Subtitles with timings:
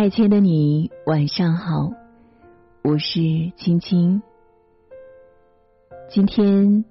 [0.00, 1.92] 嗨，亲爱的你，晚上好，
[2.82, 3.20] 我是
[3.58, 4.22] 青青。
[6.08, 6.86] 今天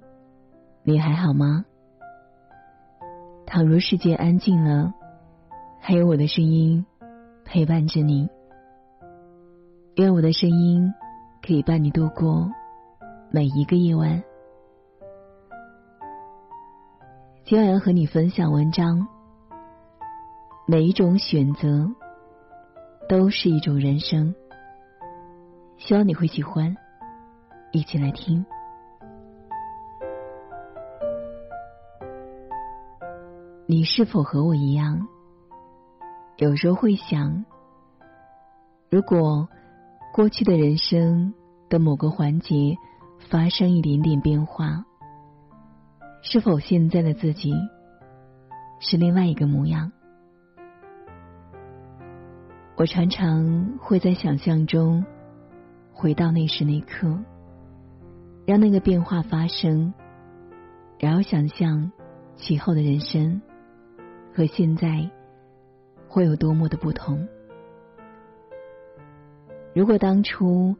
[0.84, 1.64] 你还好吗？
[3.46, 4.94] 倘若世界安静了，
[5.80, 6.86] 还有我的声音
[7.44, 8.28] 陪伴着你。
[9.96, 10.94] 愿我的声音
[11.44, 12.48] 可以伴你度过
[13.32, 14.22] 每一个夜晚。
[17.44, 19.08] 今晚要和你分享文章，
[20.64, 21.90] 每一种选择
[23.10, 24.32] 都是一种人生。
[25.78, 26.76] 希望你会喜欢，
[27.72, 28.46] 一起来听。
[33.66, 35.08] 你是否和我一样，
[36.36, 37.44] 有时候会想，
[38.88, 39.48] 如果
[40.14, 41.34] 过去的人生
[41.68, 42.76] 的某个环节
[43.28, 44.84] 发生一点点变化？
[46.22, 47.52] 是否现在的自己
[48.78, 49.90] 是另外一个模样？
[52.80, 55.04] 我常常会在想象中
[55.92, 57.14] 回到那时那刻，
[58.46, 59.92] 让那个变化发生，
[60.98, 61.92] 然后想象
[62.36, 63.42] 其后的人生
[64.34, 65.10] 和现在
[66.08, 67.28] 会有多么的不同。
[69.74, 70.74] 如果当初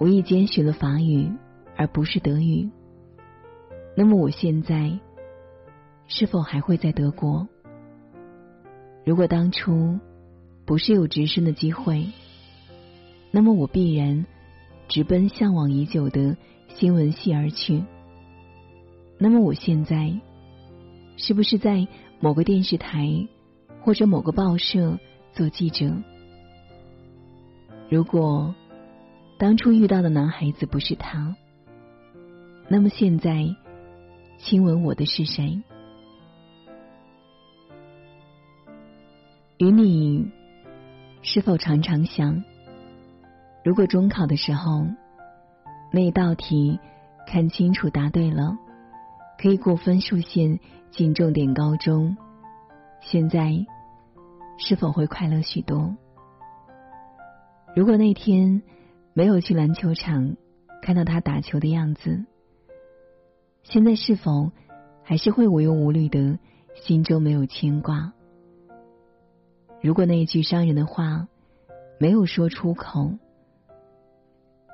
[0.00, 1.32] 无意间学了法语
[1.78, 2.68] 而不是德语。
[3.96, 5.00] 那么我现在
[6.08, 7.48] 是否还会在德国？
[9.06, 9.98] 如果当初
[10.68, 12.04] 不是有直升的机会，
[13.30, 14.26] 那么我必然
[14.86, 16.36] 直奔向往已久的
[16.74, 17.82] 新闻系而去。
[19.16, 20.20] 那么我现在
[21.16, 21.88] 是不是在
[22.20, 23.26] 某个电视台
[23.80, 24.98] 或者某个报社
[25.32, 25.90] 做记者？
[27.88, 28.54] 如果
[29.38, 31.34] 当初遇到的男孩子不是他，
[32.68, 33.56] 那么现在。
[34.40, 35.60] 亲吻我的是谁？
[39.58, 40.30] 与你
[41.30, 42.42] 是否常常想，
[43.62, 44.86] 如果中考的时候
[45.92, 46.80] 那一道题
[47.26, 48.56] 看清楚答对了，
[49.38, 50.58] 可以过分数线
[50.90, 52.16] 进重点高中，
[53.02, 53.66] 现在
[54.56, 55.94] 是否会快乐许多？
[57.76, 58.62] 如果那天
[59.12, 60.34] 没有去篮球场
[60.80, 62.24] 看到他打球的样子？
[63.64, 64.50] 现在是否
[65.04, 66.38] 还是会无忧无虑的，
[66.86, 68.14] 心中没有牵挂？
[69.80, 71.28] 如果那一句伤人的话
[71.98, 73.12] 没有说出口，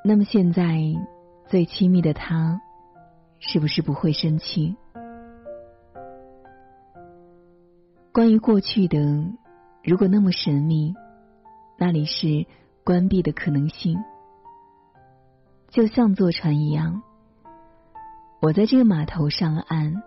[0.02, 0.78] 那么现在
[1.46, 2.60] 最亲密的他，
[3.38, 4.76] 是不是不会生气？
[8.12, 8.98] 关于过去的，
[9.82, 10.94] 如果那么神秘，
[11.76, 12.46] 那里是
[12.84, 13.98] 关闭的可能性，
[15.68, 17.02] 就像坐船一样。
[18.40, 20.02] 我在这个码头上了岸，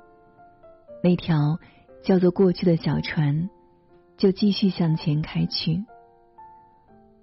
[1.03, 1.59] 那条
[2.03, 3.50] 叫做过去的小船
[4.17, 5.85] 就继续向前开去。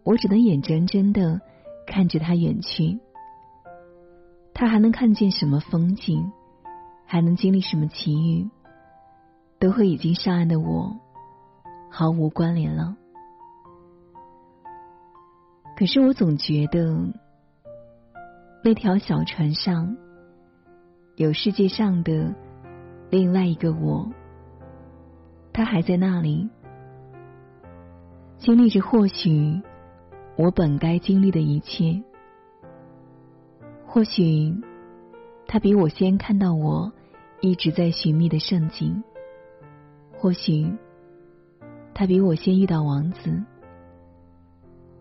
[0.05, 1.41] 我只能眼睁睁的
[1.87, 3.00] 看着他远去。
[4.55, 6.32] 他还能看见什么风景，
[7.05, 8.49] 还能经历什么奇遇，
[9.59, 10.97] 都和已经上岸的我
[11.91, 12.97] 毫无关联了。
[15.76, 16.97] 可是我总觉得
[18.62, 19.97] 那条小船上。
[21.16, 22.34] 有世界上的
[23.09, 24.11] 另外一个我，
[25.53, 26.50] 他还在那里，
[28.44, 29.62] 经历着或许
[30.37, 32.03] 我本该经历的一切。
[33.87, 34.55] 或许
[35.47, 36.93] 他比我先看到我
[37.41, 39.03] 一直在寻觅的圣景，
[40.12, 40.71] 或许
[41.94, 43.43] 他比我先遇到王子，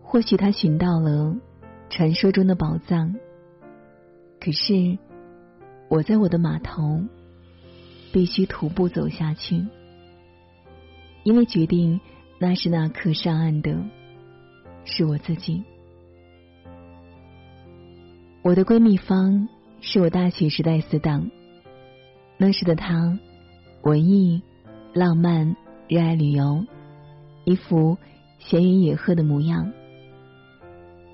[0.02, 1.36] 或许他寻到了
[1.90, 3.14] 传说中的宝藏。
[4.40, 4.96] 可是。
[5.90, 7.04] 我在我的码头，
[8.10, 9.64] 必须徒步走下去，
[11.22, 12.00] 因为决定
[12.46, 13.74] 那是那刻上岸的，
[14.84, 15.64] 是我自己。
[18.42, 19.48] 我的闺蜜方
[19.80, 21.30] 是我大学时代死党，
[22.36, 23.18] 那时的她
[23.80, 24.42] 文艺、
[24.92, 25.56] 浪漫、
[25.88, 26.66] 热爱旅游，
[27.44, 27.96] 一副
[28.38, 29.72] 闲云野鹤的模样。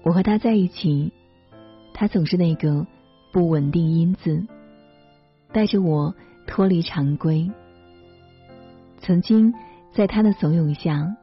[0.02, 1.12] 我和她在一起，
[1.94, 2.84] 她总是那个
[3.32, 4.44] 不稳定因子。
[5.52, 6.12] 带着我
[6.48, 7.48] 脱离常规，
[8.98, 9.54] 曾经
[9.92, 11.16] 在他的怂恿下，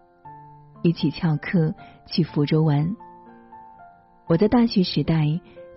[0.83, 1.73] 一起翘课
[2.05, 2.95] 去福州玩。
[4.27, 5.25] 我在大学时代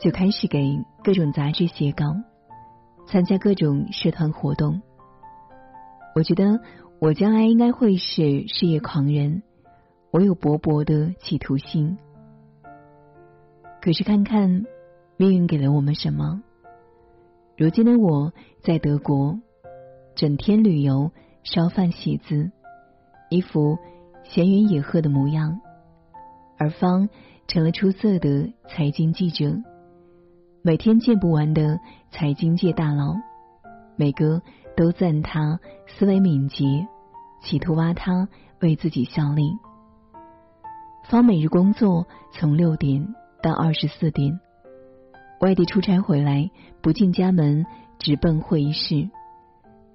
[0.00, 2.16] 就开始给各种杂志写稿，
[3.06, 4.82] 参加各种社团活动。
[6.14, 6.60] 我觉得
[7.00, 9.42] 我将来应该会是事业狂人，
[10.10, 11.98] 我有勃勃的企图心。
[13.80, 14.64] 可是看看
[15.16, 16.42] 命运给了我们什么？
[17.56, 18.32] 如今的我
[18.62, 19.38] 在德国，
[20.14, 21.12] 整天旅游、
[21.44, 22.50] 烧饭、写字，
[23.30, 23.78] 一副
[24.32, 25.60] 闲云野鹤的模样。
[26.56, 27.08] 而方
[27.48, 29.56] 成了出色的财经记者，
[30.62, 31.80] 每天见不完的
[32.12, 33.16] 财经界大佬，
[33.96, 34.40] 每个
[34.76, 36.86] 都赞他思维敏捷，
[37.42, 38.28] 企图挖他
[38.60, 39.42] 为自己效力。
[41.08, 43.12] 方每日工作从六点
[43.42, 44.38] 到二十四点，
[45.40, 46.48] 外地出差回来
[46.82, 47.66] 不进家门，
[47.98, 49.10] 直奔会议室。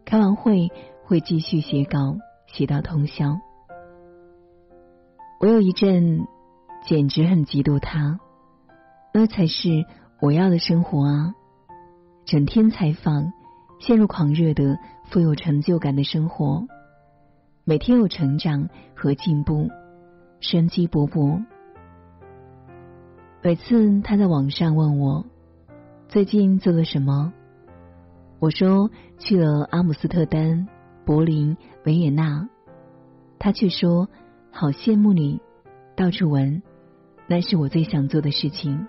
[0.03, 0.69] 开完会
[1.05, 2.17] 会继续写稿，
[2.47, 3.39] 写到通宵。
[5.39, 6.27] 我有一阵
[6.85, 8.19] 简直很嫉妒他，
[9.13, 9.85] 那才是
[10.21, 11.35] 我要的生活啊！
[12.25, 13.33] 整天采访，
[13.79, 16.65] 陷入狂热的、富有成就感的生活，
[17.63, 19.69] 每天有成长和进步。
[20.41, 21.43] 生机勃勃。
[23.41, 25.25] 每次他在网上问我
[26.07, 27.33] 最近做了什么，
[28.39, 30.67] 我说去了阿姆斯特丹、
[31.05, 32.47] 柏林、维也纳，
[33.39, 34.07] 他却说
[34.57, 35.41] 好羡慕你，
[35.97, 36.61] 到处玩，
[37.27, 38.87] 那是我最想做的事情。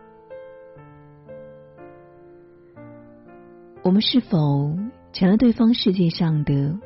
[3.82, 4.76] 我们是否
[5.12, 6.78] 成了对方世界上的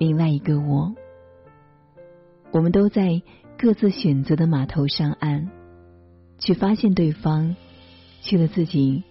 [0.00, 0.92] 另外一个我？
[2.50, 3.22] 我们都在。
[3.56, 5.48] 各自选择的码头上岸，
[6.38, 7.54] 去发现对方
[8.20, 9.04] 去了自己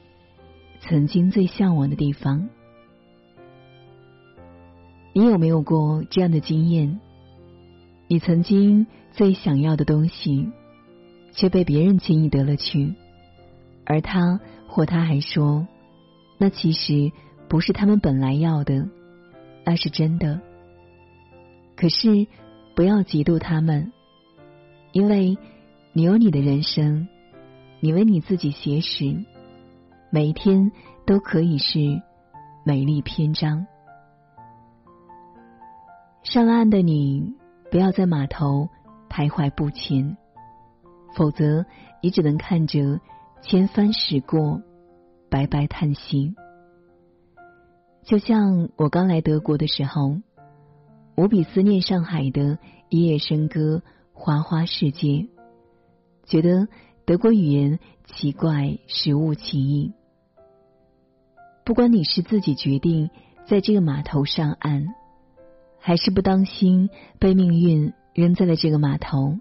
[0.82, 2.50] 曾经最向往的地方。
[5.14, 7.00] 你有没有过这样的经验？
[8.10, 10.50] 你曾经最想要的东西，
[11.34, 12.94] 却被别人轻易得了去，
[13.86, 15.68] 而他或他还说，
[16.40, 17.12] 那其实
[17.48, 18.90] 不是他们本来要的，
[19.66, 20.42] 那是真的。
[21.76, 22.28] 可是
[22.76, 23.92] 不要嫉妒他们。
[24.94, 25.38] 因为
[25.92, 27.08] 你有你的人生，
[27.80, 29.26] 你为你自己写史，
[30.12, 30.72] 每一天
[31.06, 31.80] 都可以是
[32.64, 33.66] 美丽篇章。
[36.22, 37.34] 上岸的你，
[37.72, 38.70] 不要在码头
[39.14, 40.18] 徘徊不前，
[41.16, 41.68] 否则
[42.02, 43.00] 你只能看着
[43.44, 44.64] 千帆驶过，
[45.30, 46.34] 白白叹息。
[48.02, 50.18] 就像我刚来德国的时候，
[51.16, 52.58] 无比思念上海的
[52.90, 53.84] 一夜笙歌。
[54.16, 55.28] 花花世界，
[56.24, 56.68] 觉得
[57.04, 59.92] 德国语言奇怪，食物奇异。
[61.66, 63.10] 不管你是自己决定
[63.48, 64.86] 在这个码头上岸，
[65.80, 69.40] 还是不当心被命运扔在了这个码头，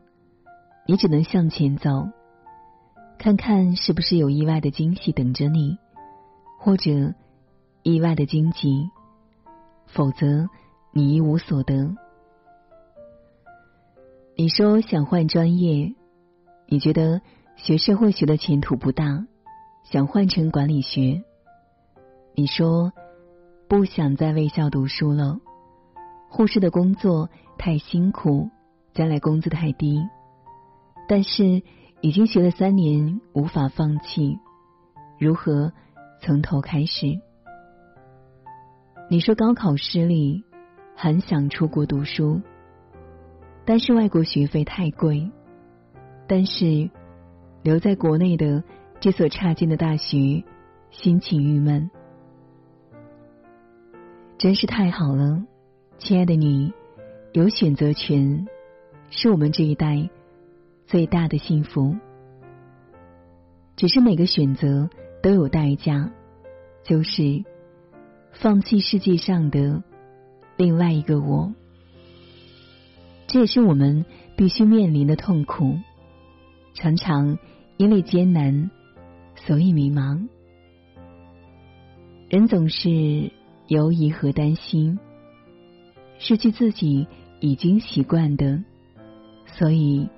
[0.86, 2.08] 你只能向前走，
[3.18, 5.76] 看看是不是有意外的惊喜等着你，
[6.58, 7.14] 或者
[7.82, 8.88] 意外的荆棘，
[9.86, 10.48] 否则
[10.92, 11.94] 你一无所得。
[14.34, 15.94] 你说想换专业，
[16.66, 17.20] 你觉得
[17.56, 19.26] 学社会学的前途不大，
[19.84, 21.22] 想换成管理学。
[22.34, 22.92] 你说
[23.68, 25.38] 不想在卫校读书了，
[26.30, 27.28] 护士的工作
[27.58, 28.48] 太辛苦，
[28.94, 30.00] 将来工资太低。
[31.08, 31.62] 但是
[32.00, 34.38] 已经学了三年，无法放弃，
[35.18, 35.72] 如何
[36.20, 37.20] 从头开始？
[39.10, 40.44] 你说高考失利，
[40.96, 42.40] 很想出国读书。
[43.64, 45.30] 但是外国学费太贵，
[46.26, 46.90] 但是
[47.62, 48.64] 留在国内的
[49.00, 50.42] 这所差劲的大学，
[50.90, 51.90] 心情郁闷。
[54.38, 55.44] 真是太好了，
[55.98, 56.72] 亲爱的你，
[57.32, 58.46] 有选择权，
[59.14, 60.08] 是我们这一代
[60.86, 61.94] 最大的幸福。
[63.76, 64.88] 只是每个选择
[65.22, 66.10] 都有代价，
[66.82, 67.44] 就是
[68.32, 69.82] 放弃世界上的
[70.56, 71.52] 另外一个我。
[73.26, 75.76] 这也是我们必须面临的痛苦。
[76.72, 77.38] 常常
[77.76, 78.70] 因为艰难，
[79.36, 80.26] 所以迷茫。
[82.30, 83.30] 人总是
[83.66, 84.98] 犹疑和担心，
[86.18, 87.06] 失去自己
[87.40, 88.64] 已经习惯的，
[89.52, 90.08] 所以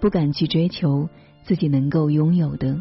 [0.00, 1.08] 不敢去追求
[1.44, 2.78] 自己能够拥有的。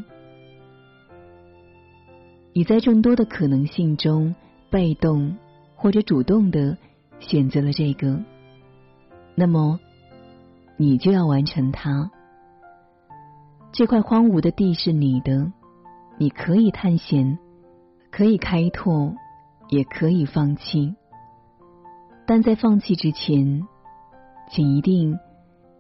[2.54, 4.36] 你在众多的可能性中，
[4.70, 5.38] 被动
[5.76, 6.78] 或者主动的
[7.20, 8.20] 选择了这个。
[9.36, 9.80] 那么，
[10.76, 12.12] 你就要完成它。
[13.72, 15.54] 这块荒芜的地是你的，
[16.18, 17.38] 你可以探险，
[18.10, 19.14] 可以开拓，
[19.70, 20.96] 也可以放弃。
[22.26, 23.68] 但在放弃之前，
[24.50, 25.18] 请一定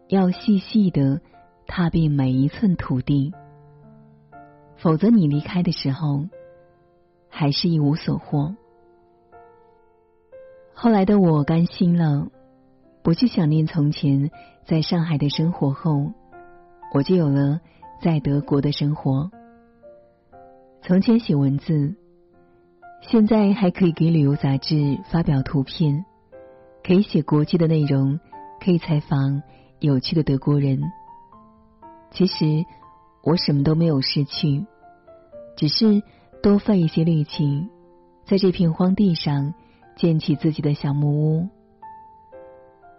[0.09, 1.21] 要细细的
[1.67, 3.31] 踏遍每一寸土地，
[4.75, 6.25] 否则你离开的时候，
[7.29, 8.55] 还是一无所获。
[10.73, 12.27] 后来的我甘心了。
[13.01, 14.29] 不去想念从前
[14.65, 16.11] 在上海的生活后，
[16.93, 17.61] 我就有了
[18.01, 19.31] 在德国的生活。
[20.81, 21.95] 从前写文字，
[23.01, 26.03] 现在还可以给旅游杂志发表图片，
[26.83, 28.19] 可以写国际的内容，
[28.59, 29.41] 可以采访
[29.79, 30.81] 有趣的德国人。
[32.11, 32.65] 其实
[33.23, 34.65] 我什么都没有失去，
[35.55, 36.01] 只是
[36.41, 37.69] 多费一些力气，
[38.25, 39.53] 在这片荒地上
[39.95, 41.49] 建起自己的小木屋。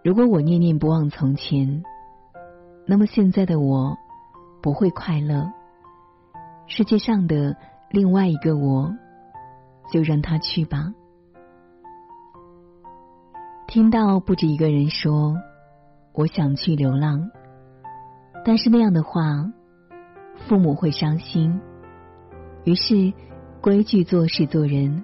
[0.03, 1.83] 如果我念念不忘从前，
[2.87, 3.97] 那么现在的我
[4.61, 5.51] 不会快乐。
[6.67, 7.55] 世界上的
[7.89, 8.91] 另外一个我，
[9.91, 10.93] 就让他去吧。
[13.67, 15.35] 听到不止一个人说
[16.13, 17.31] ：“我想去流浪。”
[18.43, 19.51] 但是那样的话，
[20.47, 21.61] 父母会伤心。
[22.63, 23.13] 于是，
[23.61, 25.03] 规矩做事做人。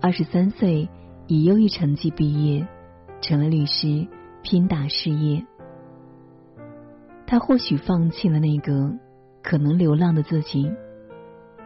[0.00, 0.88] 二十三岁
[1.26, 2.66] 以优异成绩毕业，
[3.20, 4.06] 成了律师，
[4.42, 5.44] 拼打事业。
[7.26, 8.94] 他或许放弃了那个
[9.42, 10.70] 可能流浪的自己，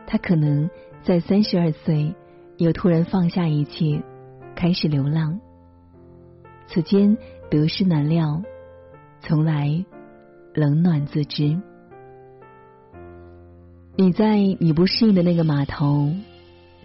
[0.06, 0.70] 他可能
[1.02, 2.14] 在三十二岁
[2.56, 4.02] 又突然放下一切，
[4.54, 5.40] 开始流浪。
[6.66, 7.16] 此间
[7.50, 8.42] 得失难料，
[9.22, 9.84] 从来。
[10.54, 11.58] 冷暖自知。
[13.96, 16.12] 你在你不适应的那个码头，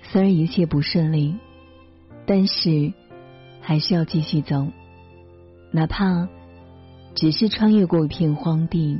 [0.03, 1.35] 虽然一切不顺利，
[2.25, 2.93] 但是
[3.59, 4.67] 还是要继续走，
[5.71, 6.29] 哪怕
[7.13, 8.97] 只是穿越过一片荒地，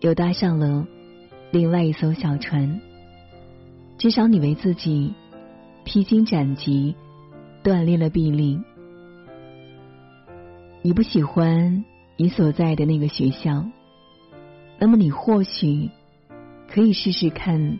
[0.00, 0.86] 又搭上了
[1.50, 2.82] 另外一艘小船。
[3.96, 5.14] 至少你为自己
[5.84, 6.94] 披荆斩棘，
[7.64, 8.60] 锻炼了臂力。
[10.82, 11.86] 你不喜欢
[12.20, 13.64] 你所在的那个学校。
[14.80, 15.88] 那么，你或许
[16.68, 17.78] 可以试试看，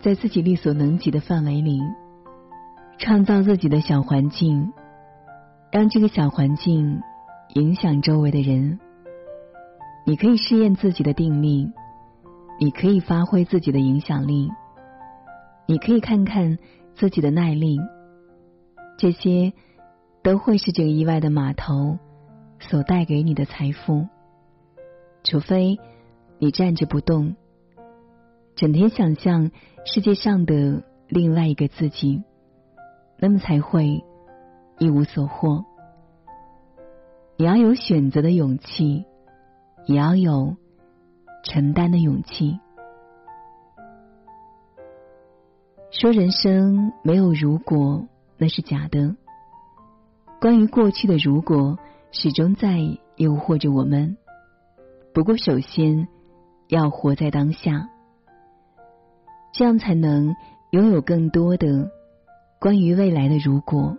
[0.00, 1.80] 在自己力所能及的范围里，
[2.98, 4.70] 创造自己的小环境，
[5.72, 7.00] 让这个小环境
[7.54, 8.78] 影响周围的人。
[10.04, 11.72] 你可以试验自己的定力，
[12.60, 14.50] 你可以发挥自己的影响力，
[15.66, 16.58] 你可以看看
[16.94, 17.78] 自己的耐力，
[18.98, 19.54] 这些
[20.22, 21.98] 都会是这个意外的码头
[22.68, 24.06] 所带给你的财富，
[25.22, 25.78] 除非。
[26.40, 27.36] 你站着不动，
[28.56, 29.52] 整天想象
[29.86, 32.22] 世界上的另外一个自己，
[33.18, 34.04] 那么才会
[34.78, 35.64] 一无所获。
[37.36, 39.06] 你要有选择的勇气，
[39.86, 40.56] 也要有
[41.44, 42.58] 承担的勇气。
[45.92, 48.06] 说人生没有如果，
[48.36, 49.14] 那是假的。
[50.40, 51.78] 关于过去的如果，
[52.14, 52.78] 始终在
[53.16, 54.16] 诱惑着我们。
[55.12, 56.08] 不过，首先。
[56.68, 57.90] 要活在当下，
[59.52, 60.34] 这样才能
[60.70, 61.90] 拥有更多的
[62.58, 63.98] 关于未来的如果。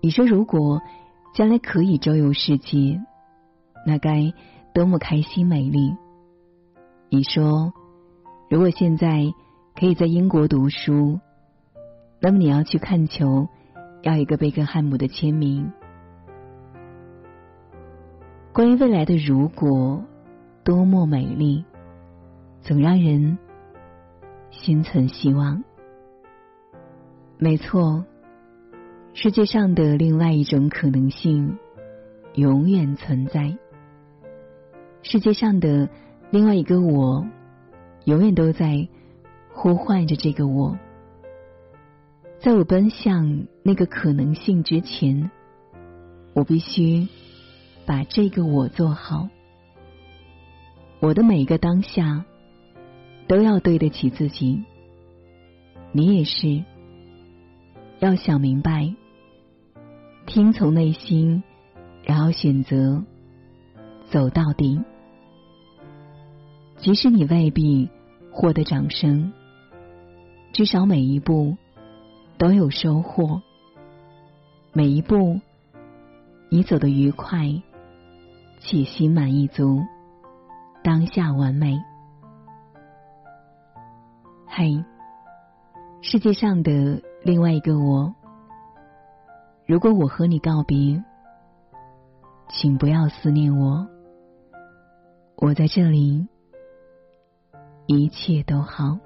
[0.00, 0.80] 你说，如果
[1.34, 3.00] 将来可以周游世界，
[3.84, 4.32] 那该
[4.72, 5.96] 多么开心美丽！
[7.10, 7.72] 你说，
[8.48, 9.34] 如果现在
[9.74, 11.18] 可以在英国读书，
[12.20, 13.48] 那么你要去看球，
[14.02, 15.72] 要一个贝克汉姆的签名。
[18.52, 20.02] 关于未来的如果。
[20.64, 21.64] 多么美丽，
[22.60, 23.36] 总让人
[24.52, 25.64] 心存希望。
[27.36, 28.04] 没错，
[29.12, 31.58] 世界上的另外一种可能性
[32.34, 33.58] 永远存在。
[35.02, 35.88] 世界上的
[36.30, 37.26] 另外一个我，
[38.04, 38.86] 永远都在
[39.52, 40.78] 呼唤着这个我。
[42.38, 45.28] 在我奔向那个可能性之前，
[46.34, 47.08] 我必须
[47.86, 49.28] 把这个我做好。
[51.00, 52.24] 我的每一个当下
[53.26, 54.62] 都要对得起自己，
[55.90, 56.62] 你也是
[57.98, 58.94] 要想明白，
[60.26, 61.42] 听从内心，
[62.04, 63.02] 然后选择
[64.10, 64.80] 走到底。
[66.78, 67.88] 即使你未必
[68.32, 69.32] 获得掌声，
[70.52, 71.56] 至少每一步
[72.38, 73.40] 都有收获，
[74.72, 75.40] 每一步
[76.48, 77.62] 你走得愉快，
[78.64, 79.80] 且心满意足。
[80.84, 81.76] 当下完美。
[84.46, 84.84] 嘿，
[86.00, 88.14] 世界上的另外一个我，
[89.66, 91.02] 如果我和你告别，
[92.48, 93.88] 请不要思念我，
[95.36, 96.28] 我在这里，
[97.86, 98.98] 一切都好。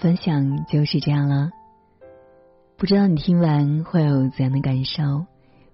[0.00, 1.50] 分享就是这样了。
[2.78, 5.26] 不知道你听完会有怎样的感受？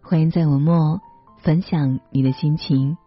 [0.02, 1.00] 欢迎在文末
[1.38, 2.99] 分享你的心情。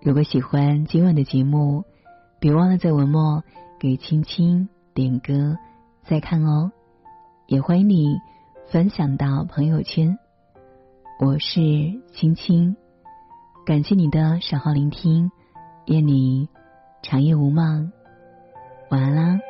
[0.00, 1.82] 如果喜欢今晚的节目，
[2.38, 3.42] 别忘了在文末
[3.80, 5.58] 给青青点歌
[6.04, 6.70] 再看哦。
[7.48, 8.20] 也欢迎你
[8.68, 10.16] 分享到朋友圈。
[11.18, 11.60] 我是
[12.12, 12.76] 青青，
[13.66, 15.32] 感谢你的守候聆听，
[15.86, 16.48] 愿你
[17.02, 17.90] 长夜无梦，
[18.88, 19.40] 晚安啦。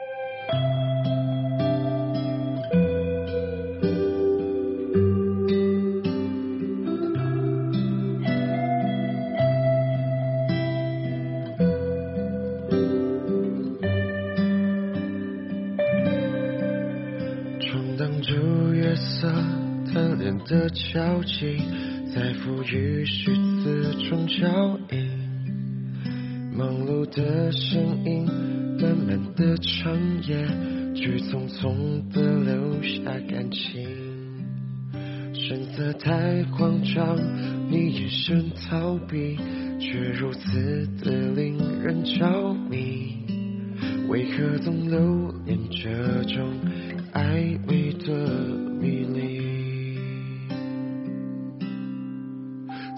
[20.47, 21.57] 的交集，
[22.15, 25.24] 在赋予虚词中交映，
[26.57, 28.27] 忙碌的身影，
[28.81, 29.93] 慢慢的长
[30.23, 30.47] 夜，
[30.95, 33.85] 却匆匆的留下感情。
[35.35, 37.19] 神色太慌张，
[37.69, 39.37] 你眼神逃避，
[39.81, 43.17] 却如此的令人着迷。
[44.09, 46.55] 为何总留恋这种
[47.13, 48.64] 暧昧的？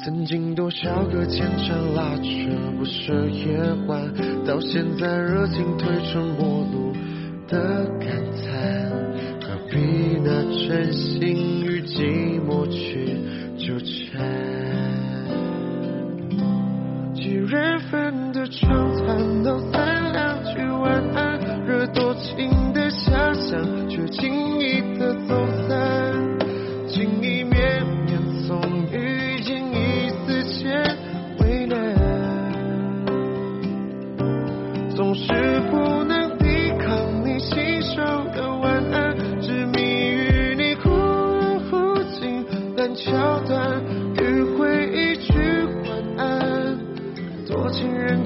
[0.07, 2.31] 曾经多少个牵肠拉扯
[2.79, 3.59] 不舍夜
[3.89, 4.09] 晚，
[4.47, 6.86] 到现在热情褪成陌路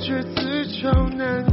[0.01, 1.50] 却自找难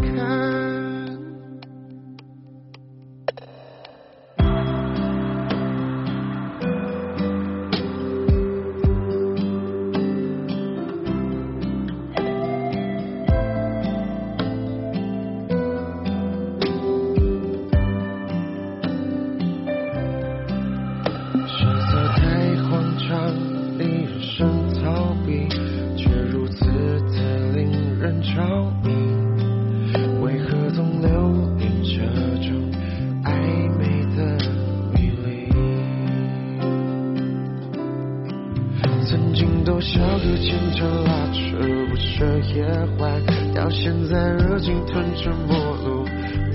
[42.57, 42.65] 夜
[42.97, 43.21] 晚，
[43.53, 46.03] 到现在如今吞成陌路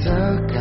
[0.04, 0.51] 的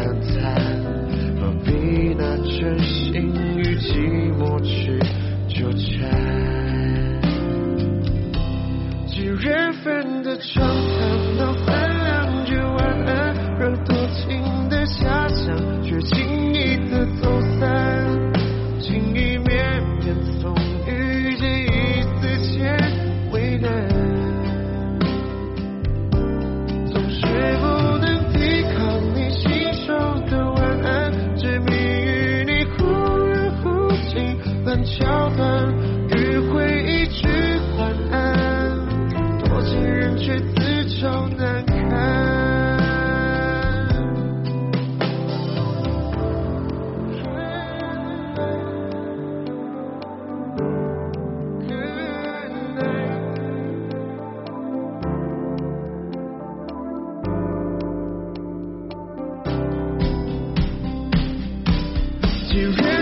[62.54, 63.01] you.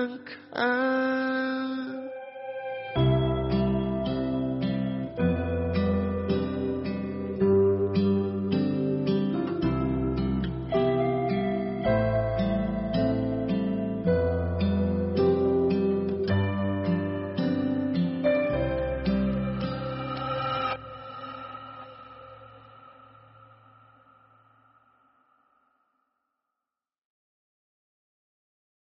[0.00, 0.89] 始终难看。